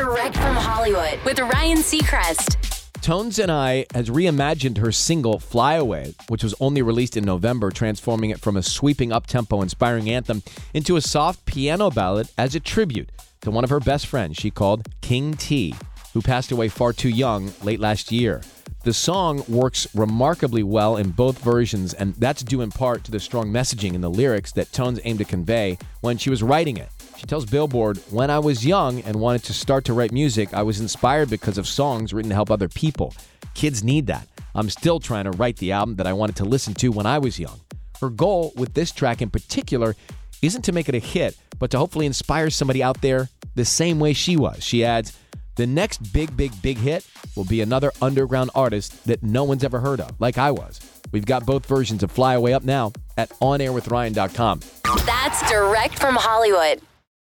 [0.00, 2.56] Direct from Hollywood with Ryan Seacrest.
[3.02, 7.70] Tones and I has reimagined her single Fly Away, which was only released in November,
[7.70, 10.42] transforming it from a sweeping up-tempo inspiring anthem
[10.72, 13.10] into a soft piano ballad as a tribute
[13.42, 15.74] to one of her best friends she called King T,
[16.14, 18.40] who passed away far too young late last year.
[18.84, 23.20] The song works remarkably well in both versions, and that's due in part to the
[23.20, 26.88] strong messaging in the lyrics that Tones aimed to convey when she was writing it.
[27.20, 30.62] She tells Billboard, When I was young and wanted to start to write music, I
[30.62, 33.12] was inspired because of songs written to help other people.
[33.52, 34.26] Kids need that.
[34.54, 37.18] I'm still trying to write the album that I wanted to listen to when I
[37.18, 37.60] was young.
[38.00, 39.96] Her goal with this track in particular
[40.40, 44.00] isn't to make it a hit, but to hopefully inspire somebody out there the same
[44.00, 44.64] way she was.
[44.64, 45.14] She adds,
[45.56, 47.06] The next big, big, big hit
[47.36, 50.80] will be another underground artist that no one's ever heard of, like I was.
[51.12, 54.60] We've got both versions of Fly Away up now at onairwithryan.com.
[55.04, 56.80] That's direct from Hollywood.